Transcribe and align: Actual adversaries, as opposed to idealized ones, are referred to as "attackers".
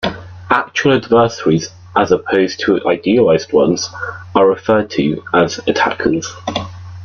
Actual 0.49 0.93
adversaries, 0.93 1.69
as 1.95 2.11
opposed 2.11 2.59
to 2.61 2.81
idealized 2.87 3.53
ones, 3.53 3.87
are 4.33 4.47
referred 4.49 4.89
to 4.89 5.23
as 5.31 5.59
"attackers". 5.67 6.27